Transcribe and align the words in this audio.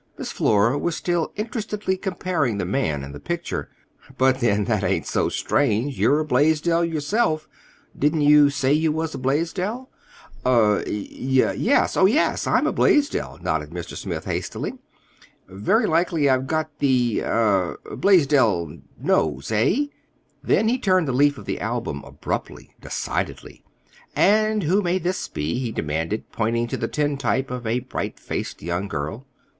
Miss 0.17 0.31
Flora 0.31 0.79
was 0.79 0.95
still 0.95 1.31
interestedly 1.35 1.95
comparing 1.95 2.57
the 2.57 2.65
man 2.65 3.03
and 3.03 3.13
the 3.13 3.19
picture, 3.19 3.69
"But, 4.17 4.39
then, 4.39 4.63
that 4.63 4.83
ain't 4.83 5.05
so 5.05 5.29
strange. 5.29 5.99
You're 5.99 6.21
a 6.21 6.25
Blaisdell 6.25 6.85
yourself. 6.85 7.47
Didn't 7.95 8.21
you 8.21 8.49
say 8.49 8.73
you 8.73 8.91
was 8.91 9.13
a 9.13 9.19
Blaisdell?" 9.19 9.91
"Er—y 10.43 10.85
yes, 11.11 11.95
oh, 11.95 12.07
yes. 12.07 12.47
I'm 12.47 12.65
a 12.65 12.71
Blaisdell," 12.73 13.37
nodded 13.43 13.69
Mr. 13.69 13.95
Smith 13.95 14.25
hastily. 14.25 14.73
"Very 15.47 15.85
likely 15.85 16.27
I've 16.27 16.47
got 16.47 16.79
the—er—Blaisdell 16.79 18.79
nose. 18.99 19.51
Eh?" 19.51 19.85
Then 20.41 20.67
he 20.67 20.79
turned 20.79 21.09
a 21.09 21.11
leaf 21.11 21.37
of 21.37 21.45
the 21.45 21.59
album 21.61 22.01
abruptly, 22.03 22.73
decidedly. 22.81 23.63
"And 24.15 24.63
who 24.63 24.81
may 24.81 24.97
this 24.97 25.27
be?" 25.27 25.59
he 25.59 25.71
demanded, 25.71 26.31
pointing 26.31 26.65
to 26.69 26.77
the 26.77 26.87
tintype 26.87 27.51
of 27.51 27.67
a 27.67 27.81
bright 27.81 28.19
faced 28.19 28.63
young 28.63 28.87
girl. 28.87 29.27